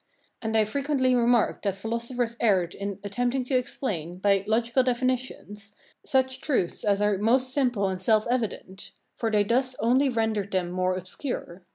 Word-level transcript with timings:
And 0.41 0.57
I 0.57 0.65
frequently 0.65 1.13
remarked 1.13 1.61
that 1.63 1.75
philosophers 1.75 2.35
erred 2.39 2.73
in 2.73 2.97
attempting 3.03 3.43
to 3.43 3.55
explain, 3.55 4.17
by 4.17 4.43
logical 4.47 4.81
definitions, 4.81 5.75
such 6.03 6.41
truths 6.41 6.83
as 6.83 7.03
are 7.03 7.19
most 7.19 7.51
simple 7.53 7.87
and 7.87 8.01
self 8.01 8.25
evident; 8.25 8.93
for 9.15 9.29
they 9.29 9.43
thus 9.43 9.75
only 9.79 10.09
rendered 10.09 10.49
them 10.49 10.71
more 10.71 10.97
obscure. 10.97 11.67